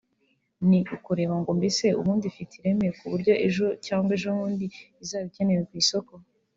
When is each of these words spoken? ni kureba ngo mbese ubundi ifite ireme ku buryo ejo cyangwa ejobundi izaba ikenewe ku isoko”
ni 0.69 0.79
kureba 1.05 1.35
ngo 1.41 1.51
mbese 1.59 1.85
ubundi 1.99 2.25
ifite 2.31 2.53
ireme 2.55 2.87
ku 2.97 3.05
buryo 3.11 3.33
ejo 3.47 3.67
cyangwa 3.85 4.11
ejobundi 4.17 4.65
izaba 5.03 5.25
ikenewe 5.29 5.61
ku 5.69 5.73
isoko” 5.83 6.13